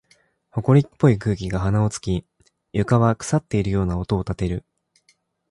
[0.49, 2.25] 埃っぽい空気が鼻を突き、
[2.73, 4.65] 床は腐っているような音を立てる。